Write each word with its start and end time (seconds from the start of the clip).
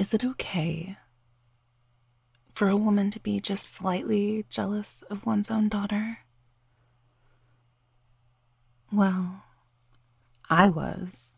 Is 0.00 0.14
it 0.14 0.24
okay 0.24 0.96
for 2.54 2.68
a 2.70 2.76
woman 2.76 3.10
to 3.10 3.20
be 3.20 3.38
just 3.38 3.70
slightly 3.70 4.46
jealous 4.48 5.02
of 5.10 5.26
one's 5.26 5.50
own 5.50 5.68
daughter? 5.68 6.20
Well, 8.90 9.42
I 10.48 10.70
was. 10.70 11.34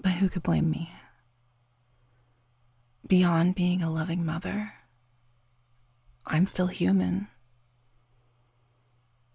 But 0.00 0.12
who 0.12 0.28
could 0.28 0.44
blame 0.44 0.70
me? 0.70 0.92
Beyond 3.04 3.56
being 3.56 3.82
a 3.82 3.90
loving 3.90 4.24
mother, 4.24 4.74
I'm 6.24 6.46
still 6.46 6.68
human. 6.68 7.26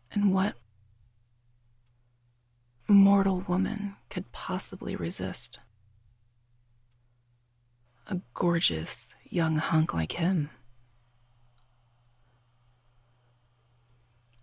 And 0.09 0.33
what 0.33 0.55
mortal 2.87 3.43
woman 3.45 3.97
could 4.09 4.31
possibly 4.31 4.95
resist 4.95 5.59
a 8.09 8.19
gorgeous 8.33 9.15
young 9.23 9.57
hunk 9.57 9.93
like 9.93 10.13
him? 10.13 10.49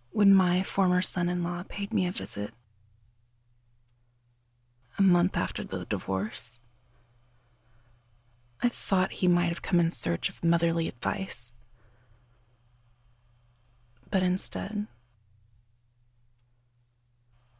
When 0.09 0.33
my 0.33 0.63
former 0.63 1.01
son 1.01 1.29
in 1.29 1.43
law 1.43 1.63
paid 1.67 1.93
me 1.93 2.07
a 2.07 2.11
visit, 2.11 2.51
a 4.97 5.01
month 5.03 5.37
after 5.37 5.63
the 5.63 5.85
divorce, 5.85 6.59
I 8.63 8.69
thought 8.69 9.11
he 9.11 9.27
might 9.27 9.49
have 9.49 9.61
come 9.61 9.79
in 9.79 9.91
search 9.91 10.29
of 10.29 10.43
motherly 10.43 10.87
advice. 10.87 11.51
But 14.09 14.23
instead, 14.23 14.87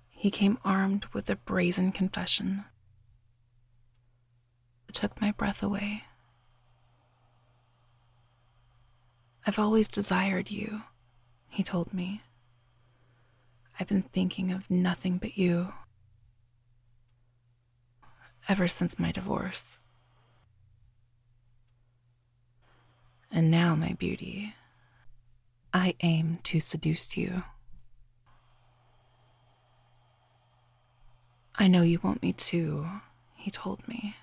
he 0.09 0.31
came 0.31 0.57
armed 0.63 1.05
with 1.13 1.29
a 1.29 1.35
brazen 1.35 1.91
confession. 1.91 2.65
Took 4.97 5.21
my 5.21 5.31
breath 5.31 5.61
away. 5.61 6.05
I've 9.45 9.59
always 9.59 9.87
desired 9.87 10.49
you, 10.49 10.81
he 11.49 11.61
told 11.61 11.93
me. 11.93 12.23
I've 13.79 13.89
been 13.89 14.01
thinking 14.01 14.51
of 14.51 14.71
nothing 14.71 15.19
but 15.19 15.37
you 15.37 15.71
ever 18.49 18.67
since 18.67 18.97
my 18.97 19.11
divorce. 19.11 19.77
And 23.31 23.51
now, 23.51 23.75
my 23.75 23.93
beauty, 23.93 24.55
I 25.71 25.93
aim 26.01 26.39
to 26.45 26.59
seduce 26.59 27.15
you. 27.15 27.43
I 31.53 31.67
know 31.67 31.83
you 31.83 31.99
want 32.01 32.23
me 32.23 32.33
to, 32.33 32.87
he 33.35 33.51
told 33.51 33.87
me. 33.87 34.15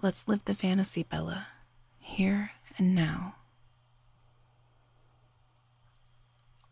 Let's 0.00 0.28
live 0.28 0.44
the 0.44 0.54
fantasy, 0.54 1.02
Bella, 1.02 1.48
here 1.98 2.52
and 2.76 2.94
now. 2.94 3.34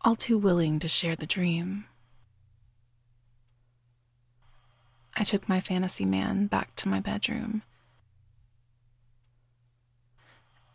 All 0.01 0.15
too 0.15 0.37
willing 0.37 0.79
to 0.79 0.87
share 0.87 1.15
the 1.15 1.25
dream. 1.25 1.85
I 5.15 5.23
took 5.23 5.49
my 5.49 5.59
fantasy 5.59 6.05
man 6.05 6.47
back 6.47 6.75
to 6.77 6.87
my 6.87 6.99
bedroom 7.01 7.63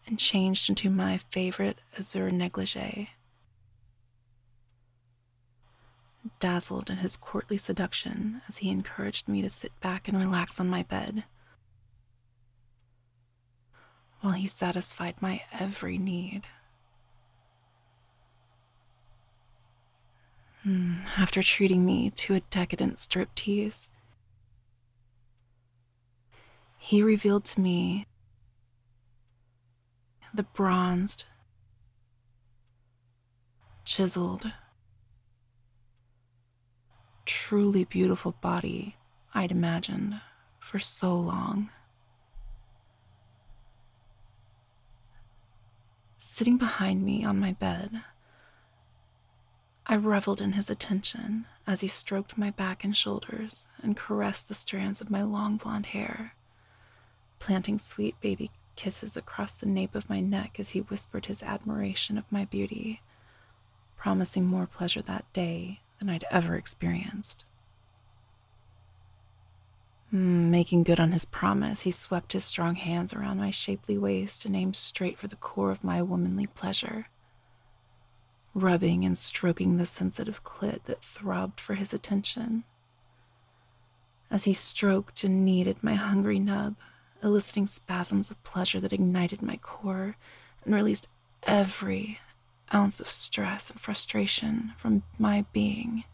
and 0.06 0.19
changed 0.19 0.69
into 0.69 0.91
my 0.91 1.17
favorite 1.17 1.78
azure 1.97 2.30
negligee. 2.30 3.11
dazzled 6.39 6.91
in 6.91 6.98
his 6.98 7.17
courtly 7.17 7.56
seduction 7.56 8.42
as 8.48 8.58
he 8.58 8.70
encouraged 8.70 9.29
me 9.29 9.42
to 9.42 9.51
sit 9.51 9.73
back 9.80 10.08
and 10.08 10.18
relax 10.18 10.61
on 10.61 10.68
my 10.68 10.83
bed, 10.83 11.24
while 14.22 14.33
he 14.34 14.46
satisfied 14.46 15.16
my 15.20 15.42
every 15.52 15.98
need. 15.98 16.46
Hmm, 20.62 21.00
after 21.18 21.42
treating 21.42 21.84
me 21.84 22.08
to 22.10 22.34
a 22.34 22.40
decadent 22.40 22.96
striptease, 22.96 23.88
he 26.78 27.02
revealed 27.02 27.44
to 27.46 27.61
me 27.61 28.06
the 30.32 30.44
bronzed, 30.44 31.24
chiseled, 33.84 34.52
truly 37.27 37.84
beautiful 37.84 38.32
body 38.40 38.96
I'd 39.34 39.50
imagined 39.50 40.20
for 40.61 40.78
so 40.78 41.16
long. 41.16 41.70
Sitting 46.24 46.56
behind 46.56 47.02
me 47.02 47.24
on 47.24 47.40
my 47.40 47.50
bed, 47.50 48.05
I 49.88 49.96
reveled 49.96 50.40
in 50.40 50.52
his 50.52 50.70
attention 50.70 51.46
as 51.66 51.80
he 51.80 51.88
stroked 51.88 52.38
my 52.38 52.50
back 52.50 52.84
and 52.84 52.96
shoulders 52.96 53.66
and 53.83 53.96
caressed 53.96 54.46
the 54.46 54.55
strands 54.55 55.00
of 55.00 55.11
my 55.11 55.22
long 55.22 55.56
blonde 55.56 55.86
hair, 55.86 56.36
planting 57.40 57.77
sweet 57.77 58.20
baby 58.20 58.52
kisses 58.77 59.16
across 59.16 59.56
the 59.56 59.66
nape 59.66 59.96
of 59.96 60.08
my 60.08 60.20
neck 60.20 60.61
as 60.61 60.70
he 60.70 60.82
whispered 60.82 61.27
his 61.27 61.42
admiration 61.42 62.16
of 62.16 62.30
my 62.30 62.44
beauty, 62.44 63.02
promising 63.96 64.46
more 64.46 64.68
pleasure 64.68 65.02
that 65.02 65.30
day 65.32 65.80
than 65.98 66.08
I'd 66.08 66.24
ever 66.30 66.55
experienced. 66.55 67.44
Mm, 70.12 70.50
making 70.50 70.83
good 70.83 71.00
on 71.00 71.12
his 71.12 71.24
promise, 71.24 71.83
he 71.83 71.90
swept 71.90 72.34
his 72.34 72.45
strong 72.45 72.74
hands 72.74 73.14
around 73.14 73.39
my 73.39 73.50
shapely 73.50 73.96
waist 73.96 74.45
and 74.45 74.55
aimed 74.55 74.77
straight 74.77 75.17
for 75.17 75.27
the 75.27 75.36
core 75.36 75.70
of 75.70 75.83
my 75.83 76.02
womanly 76.02 76.46
pleasure, 76.46 77.06
rubbing 78.55 79.06
and 79.06 79.17
stroking 79.17 79.78
the 79.78 79.86
sensitive 79.86 80.45
clit 80.45 80.84
that 80.84 81.02
throbbed 81.02 81.58
for 81.58 81.74
his 81.74 81.95
attention. 81.95 82.64
As 84.30 84.45
he 84.45 84.52
stroked 84.52 85.24
and 85.24 85.46
kneaded 85.46 85.83
my 85.83 85.95
hungry 85.95 86.39
nub, 86.39 86.77
eliciting 87.23 87.67
spasms 87.67 88.30
of 88.30 88.42
pleasure 88.44 88.80
that 88.80 88.92
ignited 88.92 89.40
my 89.40 89.56
core 89.56 90.17
and 90.64 90.74
released 90.74 91.08
every 91.44 92.18
ounce 92.74 93.00
of 93.00 93.08
stress 93.08 93.70
and 93.70 93.80
frustration 93.80 94.73
from 94.77 95.05
my 95.18 95.46
being. 95.55 96.05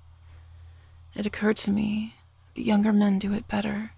It 1.17 1.27
occurred 1.27 1.57
to 1.59 1.73
me 1.73 2.15
that 2.59 2.65
younger 2.65 2.93
men 2.93 3.21
do 3.21 3.33
it 3.35 3.47
better, 3.47 3.93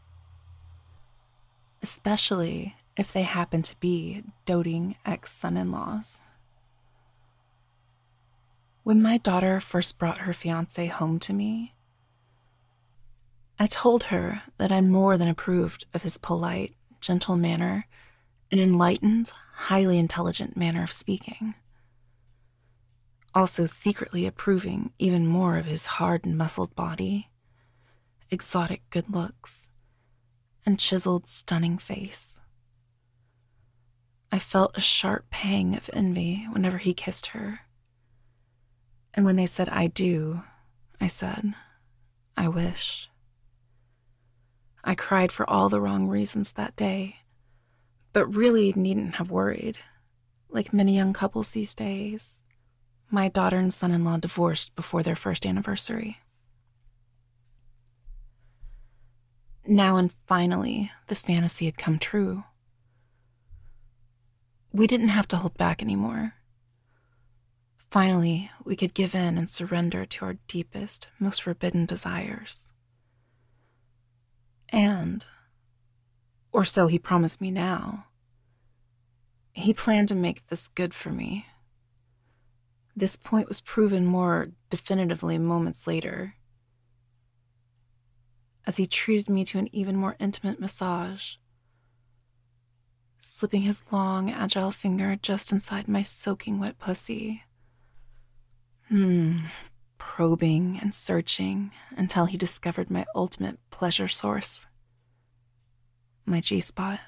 especially 1.82 2.76
if 2.94 3.10
they 3.10 3.22
happen 3.22 3.62
to 3.62 3.75
be 3.81 4.22
doting 4.44 4.97
ex 5.06 5.32
son 5.32 5.56
in 5.56 5.72
laws. 5.72 6.21
When 8.82 9.00
my 9.00 9.16
daughter 9.16 9.60
first 9.60 9.99
brought 9.99 10.19
her 10.19 10.34
fiance 10.34 10.87
home 10.88 11.19
to 11.20 11.32
me, 11.32 11.72
I 13.59 13.65
told 13.65 14.04
her 14.04 14.43
that 14.59 14.70
I 14.70 14.82
more 14.82 15.16
than 15.16 15.28
approved 15.28 15.87
of 15.94 16.03
his 16.03 16.19
polite, 16.19 16.75
gentle 17.00 17.37
manner 17.37 17.87
and 18.53 18.60
enlightened, 18.60 19.32
highly 19.54 19.99
intelligent 19.99 20.54
manner 20.54 20.82
of 20.82 20.93
speaking. 20.93 21.54
Also 23.34 23.65
secretly 23.65 24.26
approving 24.26 24.93
even 24.99 25.26
more 25.26 25.56
of 25.56 25.65
his 25.65 25.87
hard 25.87 26.26
and 26.26 26.37
muscled 26.37 26.75
body, 26.76 27.30
exotic 28.31 28.83
good 28.91 29.11
looks, 29.11 29.71
and 30.65 30.79
chiseled, 30.79 31.29
stunning 31.29 31.79
face. 31.79 32.39
I 34.33 34.39
felt 34.39 34.77
a 34.77 34.81
sharp 34.81 35.29
pang 35.31 35.77
of 35.77 35.91
envy 35.93 36.47
whenever 36.53 36.79
he 36.79 36.94
kissed 36.94 37.29
her. 37.29 37.61
And 39.12 39.25
when 39.25 39.37
they 39.37 39.47
said, 39.47 39.69
I 39.71 39.88
do, 39.88 40.43
I 41.00 41.09
said, 41.09 41.55
I 42.37 42.47
wish. 42.47 43.09
I 44.85 44.94
cried 44.94 45.33
for 45.33 45.49
all 45.50 45.69
the 45.69 45.81
wrong 45.81 46.06
reasons 46.06 46.53
that 46.53 46.76
day, 46.76 47.17
but 48.12 48.26
really 48.26 48.73
needn't 48.76 49.17
have 49.17 49.31
worried, 49.31 49.79
like 50.49 50.73
many 50.73 50.94
young 50.94 51.12
couples 51.12 51.50
these 51.50 51.75
days. 51.75 52.43
My 53.11 53.29
daughter 53.29 53.59
and 53.59 53.75
son 53.75 53.91
in 53.91 54.05
law 54.05 54.17
divorced 54.17 54.76
before 54.76 55.03
their 55.03 55.17
first 55.17 55.44
anniversary. 55.44 56.19
Now 59.67 59.97
and 59.97 60.12
finally, 60.27 60.91
the 61.07 61.15
fantasy 61.15 61.67
had 61.67 61.79
come 61.79 61.99
true. 61.99 62.45
We 64.73 64.87
didn't 64.87 65.09
have 65.09 65.29
to 65.29 65.37
hold 65.37 65.57
back 65.57 65.83
anymore. 65.83 66.35
Finally, 67.91 68.51
we 68.65 68.77
could 68.77 68.95
give 68.95 69.15
in 69.15 69.37
and 69.37 69.51
surrender 69.51 70.07
to 70.07 70.25
our 70.25 70.35
deepest, 70.47 71.09
most 71.19 71.43
forbidden 71.43 71.87
desires. 71.87 72.69
And, 74.69 75.27
or 76.53 76.65
so 76.65 76.87
he 76.87 76.99
promised 76.99 77.41
me 77.41 77.51
now, 77.51 78.07
he 79.53 79.75
planned 79.75 80.09
to 80.09 80.15
make 80.15 80.47
this 80.47 80.69
good 80.69 80.95
for 80.95 81.11
me 81.11 81.47
this 83.01 83.17
point 83.17 83.49
was 83.49 83.61
proven 83.61 84.05
more 84.05 84.51
definitively 84.69 85.39
moments 85.39 85.87
later, 85.87 86.35
as 88.67 88.77
he 88.77 88.87
treated 88.87 89.29
me 89.29 89.45
to 89.45 89.59
an 89.59 89.69
even 89.75 89.97
more 89.97 90.17
intimate 90.19 90.61
massage 90.61 91.37
slipping 93.21 93.62
his 93.62 93.83
long, 93.93 94.31
agile 94.31 94.71
finger 94.71 95.15
just 95.15 95.53
inside 95.53 95.87
my 95.87 96.03
soaking 96.03 96.59
wet 96.59 96.79
pussy. 96.79 97.45
Hmm, 98.89 99.41
probing 99.99 100.79
and 100.81 100.95
searching 100.95 101.71
until 101.97 102.25
he 102.25 102.37
discovered 102.37 102.91
my 102.91 103.05
ultimate 103.15 103.59
pleasure 103.71 104.09
source 104.09 104.67
my 106.25 106.41
G 106.41 106.61
spot. 106.61 107.01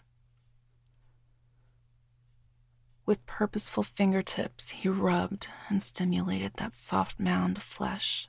With 3.07 3.25
purposeful 3.27 3.83
fingertips, 3.83 4.71
he 4.71 4.89
rubbed 4.89 5.49
and 5.69 5.83
stimulated 5.83 6.55
that 6.57 6.75
soft 6.75 7.21
mound 7.21 7.57
of 7.57 7.63
flesh 7.63 8.29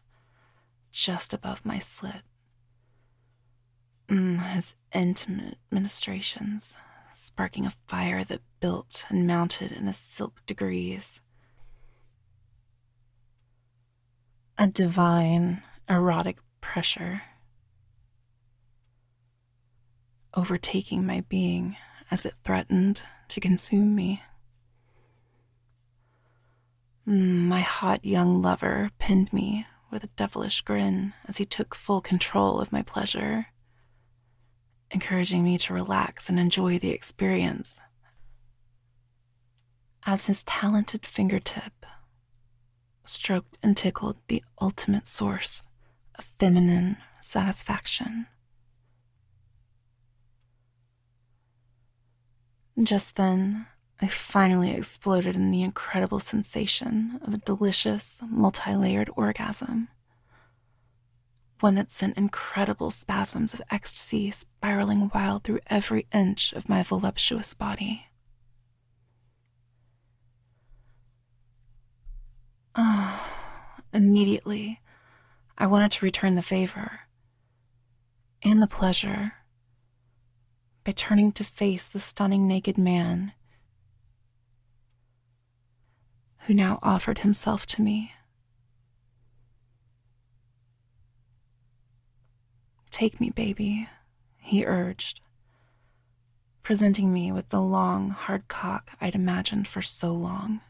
just 0.91 1.33
above 1.33 1.65
my 1.65 1.79
slit. 1.79 2.21
Mm, 4.13 4.39
his 4.53 4.75
intimate 4.93 5.57
ministrations, 5.71 6.77
sparking 7.13 7.65
a 7.65 7.73
fire 7.87 8.23
that 8.23 8.41
built 8.59 9.05
and 9.09 9.25
mounted 9.25 9.71
in 9.71 9.87
a 9.87 9.93
silk 9.93 10.45
degrees. 10.45 11.19
A 14.55 14.67
divine, 14.67 15.63
erotic 15.89 16.37
pressure 16.61 17.23
overtaking 20.35 21.07
my 21.07 21.21
being 21.27 21.75
as 22.11 22.23
it 22.23 22.35
threatened 22.43 23.01
to 23.29 23.39
consume 23.39 23.95
me. 23.95 24.21
Mm, 27.07 27.47
my 27.47 27.61
hot 27.61 28.05
young 28.05 28.43
lover 28.43 28.91
pinned 28.99 29.33
me 29.33 29.65
with 29.89 30.03
a 30.03 30.09
devilish 30.15 30.61
grin 30.61 31.13
as 31.27 31.37
he 31.37 31.45
took 31.45 31.73
full 31.73 31.99
control 31.99 32.59
of 32.59 32.71
my 32.71 32.83
pleasure, 32.83 33.47
encouraging 34.93 35.43
me 35.43 35.57
to 35.57 35.73
relax 35.73 36.29
and 36.29 36.39
enjoy 36.39 36.79
the 36.79 36.91
experience. 36.91 37.81
As 40.05 40.27
his 40.27 40.43
talented 40.43 41.05
fingertip 41.05 41.85
stroked 43.05 43.57
and 43.61 43.75
tickled 43.75 44.17
the 44.27 44.43
ultimate 44.61 45.07
source 45.07 45.65
of 46.17 46.25
feminine 46.39 46.97
satisfaction. 47.19 48.27
Just 52.81 53.15
then, 53.15 53.67
I 54.01 54.07
finally 54.07 54.71
exploded 54.71 55.35
in 55.35 55.51
the 55.51 55.61
incredible 55.61 56.19
sensation 56.19 57.19
of 57.23 57.33
a 57.33 57.37
delicious, 57.37 58.21
multi 58.29 58.75
layered 58.75 59.09
orgasm. 59.15 59.89
One 61.63 61.75
that 61.75 61.91
sent 61.91 62.17
incredible 62.17 62.91
spasms 62.91 63.53
of 63.53 63.61
ecstasy 63.71 64.29
spiraling 64.31 65.09
wild 65.13 65.45
through 65.45 65.61
every 65.67 66.07
inch 66.11 66.51
of 66.51 66.67
my 66.67 66.83
voluptuous 66.83 67.53
body. 67.53 68.07
Oh, 72.75 73.31
immediately, 73.93 74.81
I 75.57 75.67
wanted 75.67 75.91
to 75.91 76.05
return 76.05 76.33
the 76.33 76.41
favor 76.41 76.99
and 78.43 78.61
the 78.61 78.67
pleasure 78.67 79.35
by 80.83 80.91
turning 80.91 81.31
to 81.31 81.45
face 81.45 81.87
the 81.87 82.01
stunning 82.01 82.45
naked 82.45 82.77
man 82.77 83.31
who 86.39 86.53
now 86.53 86.77
offered 86.83 87.19
himself 87.19 87.65
to 87.67 87.81
me. 87.81 88.11
Take 92.93 93.19
me, 93.19 93.31
baby, 93.31 93.89
he 94.37 94.63
urged, 94.63 95.19
presenting 96.61 97.11
me 97.11 97.31
with 97.31 97.49
the 97.49 97.59
long, 97.59 98.11
hard 98.11 98.47
cock 98.47 98.91
I'd 99.01 99.15
imagined 99.15 99.67
for 99.67 99.81
so 99.81 100.13
long. 100.13 100.61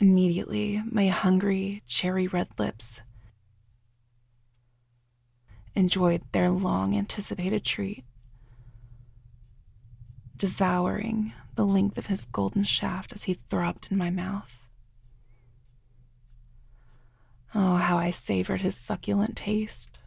Immediately, 0.00 0.82
my 0.84 1.06
hungry, 1.06 1.84
cherry 1.86 2.26
red 2.26 2.48
lips 2.58 3.02
enjoyed 5.76 6.22
their 6.32 6.50
long 6.50 6.96
anticipated 6.96 7.64
treat, 7.64 8.04
devouring 10.36 11.32
the 11.54 11.64
length 11.64 11.98
of 11.98 12.06
his 12.06 12.24
golden 12.24 12.64
shaft 12.64 13.12
as 13.12 13.22
he 13.24 13.34
throbbed 13.34 13.86
in 13.92 13.96
my 13.96 14.10
mouth. 14.10 14.57
Oh, 17.54 17.76
how 17.76 17.96
I 17.98 18.10
savored 18.10 18.60
his 18.60 18.76
succulent 18.76 19.36
taste. 19.36 19.98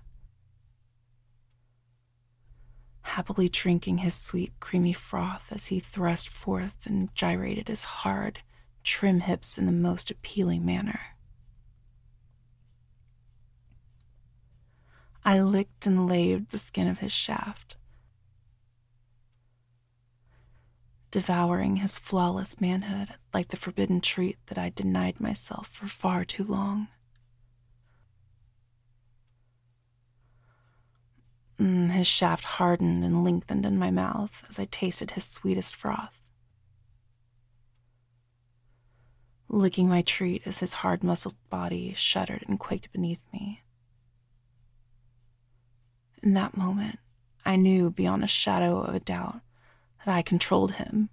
Happily 3.01 3.49
drinking 3.49 3.99
his 3.99 4.13
sweet, 4.13 4.53
creamy 4.59 4.93
froth 4.93 5.51
as 5.51 5.67
he 5.67 5.79
thrust 5.79 6.29
forth 6.29 6.85
and 6.85 7.13
gyrated 7.15 7.67
his 7.67 7.83
hard, 7.83 8.41
trim 8.83 9.21
hips 9.21 9.57
in 9.57 9.65
the 9.65 9.71
most 9.71 10.11
appealing 10.11 10.65
manner. 10.65 10.99
I 15.25 15.41
licked 15.41 15.85
and 15.85 16.07
laved 16.07 16.51
the 16.51 16.57
skin 16.57 16.87
of 16.87 16.99
his 16.99 17.11
shaft, 17.11 17.75
devouring 21.11 21.77
his 21.77 21.97
flawless 21.97 22.61
manhood 22.61 23.15
like 23.33 23.49
the 23.49 23.57
forbidden 23.57 23.99
treat 23.99 24.37
that 24.47 24.57
I 24.57 24.69
denied 24.69 25.19
myself 25.19 25.67
for 25.67 25.87
far 25.87 26.23
too 26.23 26.43
long. 26.43 26.87
Mm, 31.61 31.91
his 31.91 32.07
shaft 32.07 32.43
hardened 32.43 33.05
and 33.05 33.23
lengthened 33.23 33.67
in 33.67 33.77
my 33.77 33.91
mouth 33.91 34.43
as 34.49 34.57
I 34.57 34.65
tasted 34.65 35.11
his 35.11 35.25
sweetest 35.25 35.75
froth. 35.75 36.19
Licking 39.47 39.87
my 39.87 40.01
treat 40.01 40.41
as 40.47 40.61
his 40.61 40.75
hard 40.75 41.03
muscled 41.03 41.35
body 41.51 41.93
shuddered 41.95 42.43
and 42.47 42.59
quaked 42.59 42.91
beneath 42.91 43.21
me. 43.31 43.61
In 46.23 46.33
that 46.33 46.57
moment, 46.57 46.97
I 47.45 47.57
knew 47.57 47.91
beyond 47.91 48.23
a 48.23 48.27
shadow 48.27 48.79
of 48.79 48.95
a 48.95 48.99
doubt 48.99 49.41
that 50.03 50.15
I 50.15 50.23
controlled 50.23 50.73
him. 50.73 51.09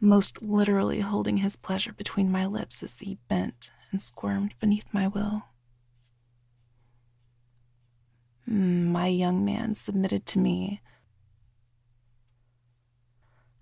Most 0.00 0.42
literally 0.42 1.00
holding 1.00 1.38
his 1.38 1.56
pleasure 1.56 1.94
between 1.94 2.30
my 2.30 2.44
lips 2.44 2.82
as 2.82 2.98
he 2.98 3.18
bent 3.28 3.70
and 3.90 4.02
squirmed 4.02 4.54
beneath 4.60 4.92
my 4.92 5.08
will. 5.08 5.44
Hmm, 8.46 8.92
my 8.92 9.08
young 9.08 9.44
man 9.44 9.74
submitted 9.74 10.24
to 10.26 10.38
me 10.38 10.80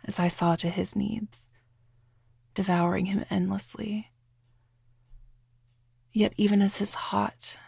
as 0.05 0.21
I 0.21 0.29
saw 0.29 0.55
to 0.57 0.69
his 0.69 0.95
needs, 0.95 1.47
devouring 2.53 3.07
him 3.07 3.25
endlessly. 3.31 4.11
Yet, 6.13 6.35
even 6.37 6.61
as 6.61 6.77
his 6.77 6.95
hot 6.95 7.59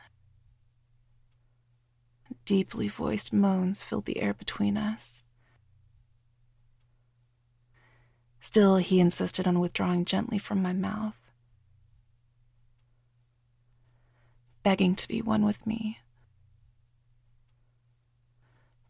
Deeply 2.47 2.87
voiced 2.87 3.33
moans 3.33 3.83
filled 3.83 4.05
the 4.05 4.23
air 4.23 4.33
between 4.33 4.77
us. 4.77 5.25
Still, 8.41 8.77
he 8.77 9.01
insisted 9.01 9.49
on 9.49 9.59
withdrawing 9.59 10.05
gently 10.05 10.39
from 10.39 10.63
my 10.63 10.73
mouth, 10.73 11.17
begging 14.63 14.95
to 14.95 15.09
be 15.09 15.21
one 15.21 15.45
with 15.45 15.67
me, 15.67 15.99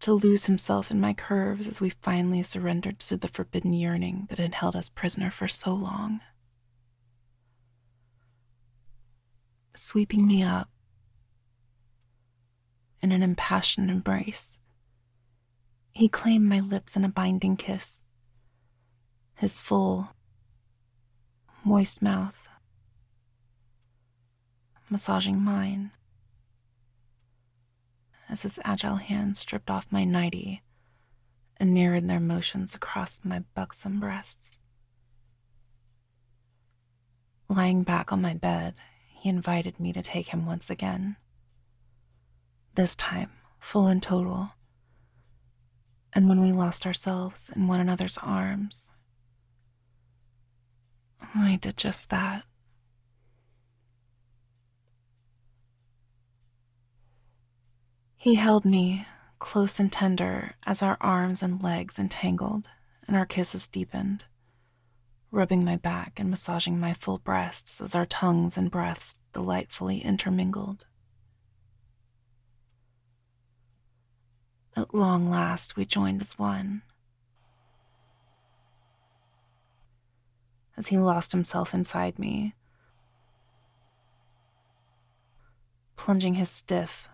to 0.00 0.12
lose 0.12 0.46
himself 0.46 0.90
in 0.90 1.00
my 1.00 1.12
curves 1.12 1.66
as 1.66 1.80
we 1.80 1.90
finally 1.90 2.42
surrendered 2.42 2.98
to 3.00 3.16
the 3.16 3.28
forbidden 3.28 3.72
yearning 3.72 4.26
that 4.28 4.38
had 4.38 4.54
held 4.54 4.76
us 4.76 4.88
prisoner 4.88 5.30
for 5.30 5.48
so 5.48 5.72
long. 5.72 6.20
Sweeping 9.74 10.26
me 10.26 10.42
up, 10.42 10.68
in 13.02 13.12
an 13.12 13.22
impassioned 13.22 13.90
embrace. 13.90 14.58
He 15.92 16.08
claimed 16.08 16.46
my 16.46 16.60
lips 16.60 16.96
in 16.96 17.04
a 17.04 17.08
binding 17.08 17.56
kiss, 17.56 18.02
his 19.34 19.60
full, 19.60 20.10
moist 21.64 22.00
mouth 22.00 22.46
massaging 24.88 25.40
mine 25.40 25.90
as 28.28 28.42
his 28.42 28.60
agile 28.64 28.96
hands 28.96 29.38
stripped 29.38 29.70
off 29.70 29.86
my 29.90 30.04
nightie 30.04 30.62
and 31.58 31.72
mirrored 31.72 32.08
their 32.08 32.20
motions 32.20 32.74
across 32.74 33.24
my 33.24 33.44
buxom 33.54 33.98
breasts. 34.00 34.58
Lying 37.48 37.82
back 37.82 38.12
on 38.12 38.20
my 38.20 38.34
bed, 38.34 38.74
he 39.14 39.28
invited 39.28 39.78
me 39.78 39.92
to 39.92 40.02
take 40.02 40.28
him 40.28 40.46
once 40.46 40.70
again 40.70 41.16
this 42.74 42.94
time 42.94 43.30
full 43.58 43.86
and 43.86 44.02
total. 44.02 44.50
And 46.12 46.28
when 46.28 46.40
we 46.40 46.52
lost 46.52 46.86
ourselves 46.86 47.50
in 47.54 47.66
one 47.66 47.80
another's 47.80 48.18
arms, 48.18 48.90
I 51.34 51.58
did 51.60 51.76
just 51.76 52.10
that. 52.10 52.44
He 58.26 58.34
held 58.34 58.64
me 58.64 59.06
close 59.38 59.78
and 59.78 59.92
tender 59.92 60.56
as 60.66 60.82
our 60.82 60.96
arms 61.00 61.44
and 61.44 61.62
legs 61.62 61.96
entangled 61.96 62.68
and 63.06 63.16
our 63.16 63.24
kisses 63.24 63.68
deepened, 63.68 64.24
rubbing 65.30 65.64
my 65.64 65.76
back 65.76 66.18
and 66.18 66.28
massaging 66.28 66.80
my 66.80 66.92
full 66.92 67.18
breasts 67.18 67.80
as 67.80 67.94
our 67.94 68.04
tongues 68.04 68.56
and 68.56 68.68
breaths 68.68 69.20
delightfully 69.32 70.00
intermingled. 70.00 70.86
At 74.74 74.92
long 74.92 75.30
last, 75.30 75.76
we 75.76 75.84
joined 75.84 76.20
as 76.20 76.36
one. 76.36 76.82
As 80.76 80.88
he 80.88 80.98
lost 80.98 81.30
himself 81.30 81.72
inside 81.72 82.18
me, 82.18 82.56
plunging 85.94 86.34
his 86.34 86.50
stiff, 86.50 87.08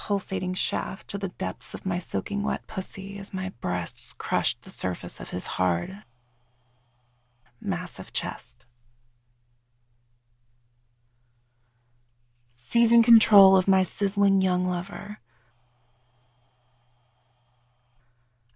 pulsating 0.00 0.54
shaft 0.54 1.06
to 1.08 1.18
the 1.18 1.28
depths 1.28 1.74
of 1.74 1.84
my 1.84 1.98
soaking 1.98 2.42
wet 2.42 2.66
pussy 2.66 3.18
as 3.18 3.34
my 3.34 3.52
breasts 3.60 4.14
crushed 4.14 4.62
the 4.62 4.70
surface 4.70 5.20
of 5.20 5.28
his 5.28 5.46
hard, 5.46 6.04
massive 7.60 8.10
chest. 8.10 8.64
Seizing 12.56 13.02
control 13.02 13.58
of 13.58 13.68
my 13.68 13.82
sizzling 13.82 14.40
young 14.40 14.64
lover, 14.64 15.18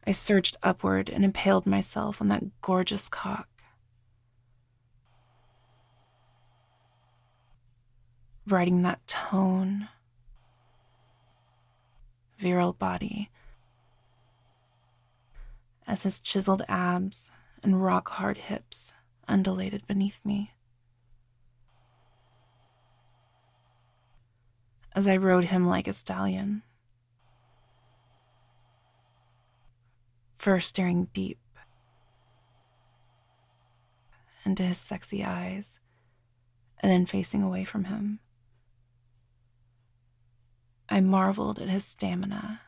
I 0.06 0.12
surged 0.12 0.56
upward 0.62 1.10
and 1.10 1.26
impaled 1.26 1.66
myself 1.66 2.22
on 2.22 2.28
that 2.28 2.58
gorgeous 2.62 3.10
cock. 3.10 3.48
Writing 8.46 8.80
that 8.80 9.06
tone, 9.06 9.88
virile 12.44 12.74
body 12.74 13.30
as 15.86 16.02
his 16.02 16.20
chiseled 16.20 16.62
abs 16.68 17.30
and 17.62 17.82
rock 17.82 18.10
hard 18.10 18.36
hips 18.36 18.92
undulated 19.26 19.86
beneath 19.86 20.20
me. 20.26 20.52
As 24.94 25.08
I 25.08 25.16
rode 25.16 25.46
him 25.46 25.66
like 25.66 25.88
a 25.88 25.94
stallion, 25.94 26.62
first 30.36 30.68
staring 30.68 31.08
deep 31.14 31.40
into 34.44 34.64
his 34.64 34.76
sexy 34.76 35.24
eyes 35.24 35.80
and 36.80 36.92
then 36.92 37.06
facing 37.06 37.42
away 37.42 37.64
from 37.64 37.84
him. 37.84 38.20
I 40.88 41.00
marveled 41.00 41.58
at 41.58 41.68
his 41.68 41.84
stamina 41.84 42.60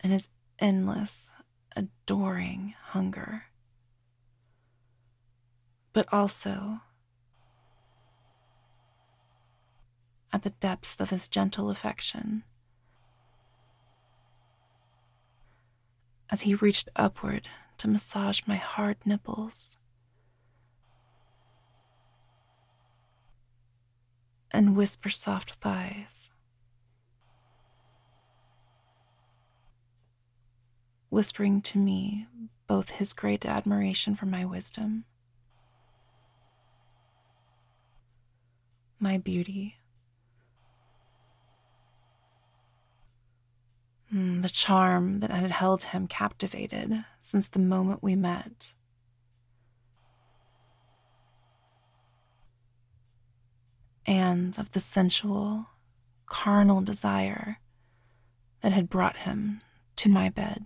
and 0.00 0.12
his 0.12 0.28
endless, 0.58 1.30
adoring 1.74 2.74
hunger. 2.90 3.44
But 5.92 6.12
also 6.12 6.80
at 10.32 10.42
the 10.42 10.50
depths 10.50 10.96
of 11.00 11.10
his 11.10 11.28
gentle 11.28 11.70
affection. 11.70 12.44
As 16.30 16.42
he 16.42 16.54
reached 16.54 16.90
upward 16.94 17.48
to 17.78 17.88
massage 17.88 18.42
my 18.46 18.56
hard 18.56 18.98
nipples 19.04 19.78
and 24.52 24.76
whisper 24.76 25.08
soft 25.08 25.52
thighs. 25.52 26.30
Whispering 31.10 31.62
to 31.62 31.78
me 31.78 32.26
both 32.66 32.90
his 32.90 33.12
great 33.12 33.44
admiration 33.46 34.14
for 34.14 34.26
my 34.26 34.44
wisdom, 34.44 35.04
my 38.98 39.18
beauty, 39.18 39.76
hmm, 44.10 44.40
the 44.40 44.48
charm 44.48 45.20
that 45.20 45.30
had 45.30 45.50
held 45.52 45.82
him 45.84 46.06
captivated 46.06 47.04
since 47.20 47.48
the 47.48 47.58
moment 47.58 48.02
we 48.02 48.16
met. 48.16 48.74
And 54.06 54.56
of 54.58 54.72
the 54.72 54.80
sensual, 54.80 55.66
carnal 56.26 56.80
desire 56.80 57.58
that 58.60 58.72
had 58.72 58.88
brought 58.88 59.18
him 59.18 59.60
to 59.96 60.08
my 60.08 60.28
bed. 60.28 60.64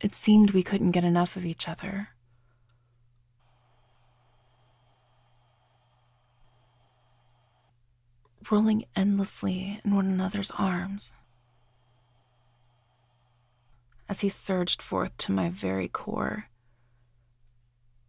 It 0.00 0.14
seemed 0.14 0.52
we 0.52 0.62
couldn't 0.62 0.92
get 0.92 1.04
enough 1.04 1.36
of 1.36 1.44
each 1.44 1.68
other. 1.68 2.08
Rolling 8.50 8.86
endlessly 8.96 9.80
in 9.84 9.94
one 9.94 10.06
another's 10.06 10.50
arms 10.52 11.12
as 14.10 14.20
he 14.20 14.28
surged 14.28 14.82
forth 14.82 15.16
to 15.16 15.30
my 15.30 15.48
very 15.48 15.86
core. 15.86 16.48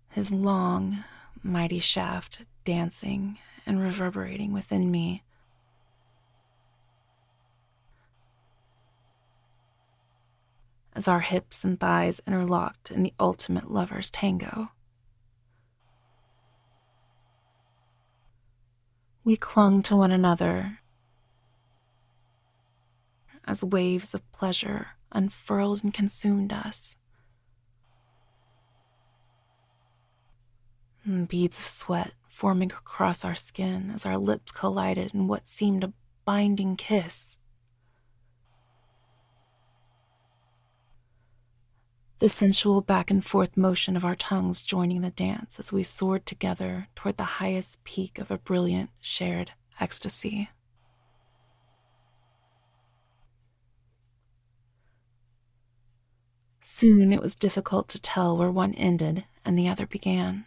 His 0.10 0.32
long, 0.32 1.04
mighty 1.44 1.78
shaft 1.78 2.42
dancing 2.64 3.38
and 3.68 3.80
reverberating 3.80 4.52
within 4.52 4.90
me. 4.90 5.24
As 10.96 11.08
our 11.08 11.20
hips 11.20 11.64
and 11.64 11.80
thighs 11.80 12.20
interlocked 12.26 12.90
in 12.90 13.04
the 13.04 13.14
ultimate 13.20 13.70
lover's 13.70 14.10
tango. 14.10 14.72
We 19.24 19.38
clung 19.38 19.84
to 19.84 19.96
one 19.96 20.12
another 20.12 20.80
as 23.46 23.64
waves 23.64 24.16
of 24.16 24.30
pleasure 24.32 24.96
unfurled 25.12 25.84
and 25.84 25.94
consumed 25.94 26.54
us. 26.54 26.96
Beads 31.28 31.60
of 31.60 31.68
sweat 31.68 32.14
forming 32.30 32.72
across 32.72 33.26
our 33.26 33.36
skin 33.36 33.92
as 33.94 34.06
our 34.06 34.18
lips 34.18 34.52
collided 34.52 35.14
in 35.14 35.28
what 35.28 35.48
seemed 35.48 35.84
a 35.84 35.94
binding 36.26 36.76
kiss. 36.76 37.38
The 42.20 42.30
sensual 42.30 42.82
back 42.82 43.10
and 43.10 43.26
forth 43.26 43.58
motion 43.58 43.96
of 43.98 44.06
our 44.06 44.16
tongues 44.16 44.62
joining 44.62 45.02
the 45.02 45.10
dance 45.10 45.60
as 45.60 45.74
we 45.74 45.84
soared 45.84 46.26
together 46.26 46.88
toward 46.96 47.18
the 47.18 47.42
highest 47.42 47.84
peak 47.84 48.20
of 48.20 48.30
a 48.30 48.38
brilliant, 48.38 48.92
shared 49.00 49.52
ecstasy. 49.80 50.50
Soon 56.64 57.12
it 57.12 57.22
was 57.22 57.36
difficult 57.36 57.88
to 57.90 58.00
tell 58.00 58.38
where 58.38 58.52
one 58.52 58.76
ended 58.76 59.26
and 59.44 59.58
the 59.58 59.68
other 59.68 59.88
began. 59.88 60.46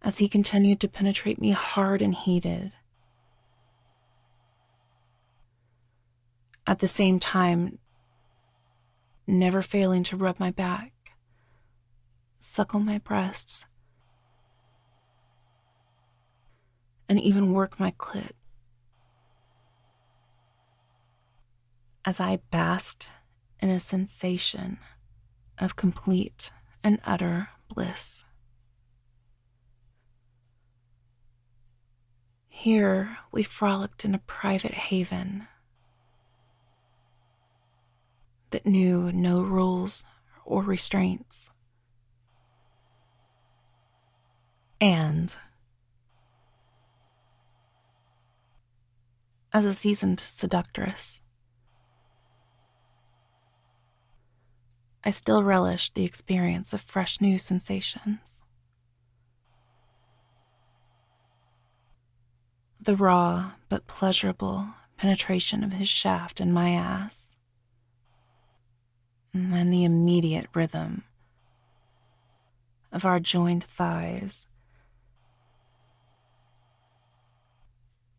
As 0.00 0.16
he 0.16 0.30
continued 0.30 0.80
to 0.80 0.88
penetrate 0.88 1.38
me 1.38 1.50
hard 1.50 2.00
and 2.00 2.14
heated, 2.14 2.72
at 6.66 6.78
the 6.78 6.88
same 6.88 7.20
time, 7.20 7.78
never 9.26 9.60
failing 9.60 10.02
to 10.04 10.16
rub 10.16 10.40
my 10.40 10.50
back, 10.50 10.92
suckle 12.38 12.80
my 12.80 12.96
breasts, 12.96 13.66
and 17.10 17.20
even 17.20 17.52
work 17.52 17.78
my 17.78 17.90
clit. 17.90 18.32
As 22.04 22.20
I 22.20 22.40
basked 22.50 23.08
in 23.60 23.68
a 23.68 23.80
sensation 23.80 24.78
of 25.58 25.76
complete 25.76 26.50
and 26.82 26.98
utter 27.04 27.50
bliss. 27.68 28.24
Here 32.48 33.18
we 33.32 33.42
frolicked 33.42 34.04
in 34.04 34.14
a 34.14 34.18
private 34.18 34.74
haven 34.74 35.46
that 38.50 38.66
knew 38.66 39.12
no 39.12 39.40
rules 39.40 40.04
or 40.44 40.62
restraints. 40.62 41.50
And 44.80 45.34
as 49.52 49.64
a 49.64 49.74
seasoned 49.74 50.20
seductress, 50.20 51.20
I 55.02 55.10
still 55.10 55.42
relished 55.42 55.94
the 55.94 56.04
experience 56.04 56.72
of 56.74 56.82
fresh 56.82 57.20
new 57.20 57.38
sensations. 57.38 58.42
The 62.78 62.96
raw 62.96 63.52
but 63.68 63.86
pleasurable 63.86 64.68
penetration 64.96 65.64
of 65.64 65.72
his 65.72 65.88
shaft 65.88 66.40
in 66.40 66.52
my 66.52 66.70
ass, 66.70 67.36
and 69.32 69.72
the 69.72 69.84
immediate 69.84 70.48
rhythm 70.54 71.04
of 72.92 73.06
our 73.06 73.20
joined 73.20 73.64
thighs, 73.64 74.48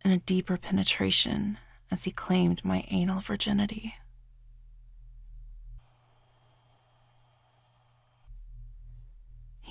and 0.03 0.13
a 0.13 0.17
deeper 0.17 0.57
penetration 0.57 1.59
as 1.91 2.05
he 2.05 2.11
claimed 2.11 2.65
my 2.65 2.85
anal 2.89 3.19
virginity. 3.19 3.95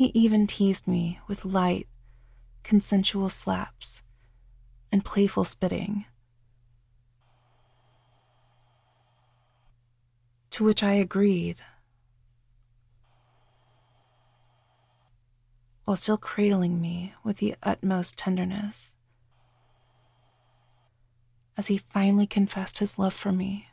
He 0.01 0.13
even 0.15 0.47
teased 0.47 0.89
me 0.89 1.21
with 1.29 1.45
light, 1.45 1.87
consensual 2.63 3.29
slaps 3.29 4.01
and 4.91 5.05
playful 5.05 5.45
spitting. 5.45 6.07
To 10.53 10.65
which 10.65 10.83
I 10.83 10.95
agreed, 10.95 11.57
while 15.85 15.99
still 15.99 16.17
cradling 16.17 16.81
me 16.81 17.13
with 17.23 17.37
the 17.37 17.55
utmost 17.63 18.17
tenderness 18.17 18.95
as 21.59 21.67
he 21.67 21.77
finally 21.77 22.27
confessed 22.27 22.79
his 22.79 22.99
love 22.99 23.13
for 23.13 23.33
me. 23.33 23.70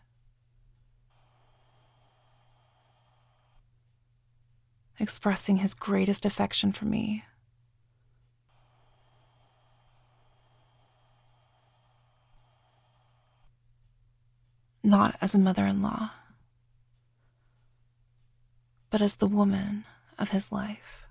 Expressing 4.99 5.57
his 5.57 5.73
greatest 5.73 6.25
affection 6.25 6.71
for 6.71 6.85
me. 6.85 7.23
Not 14.83 15.15
as 15.21 15.35
a 15.35 15.39
mother 15.39 15.65
in 15.65 15.81
law, 15.81 16.11
but 18.89 19.01
as 19.01 19.17
the 19.17 19.27
woman 19.27 19.85
of 20.17 20.29
his 20.29 20.51
life. 20.51 21.06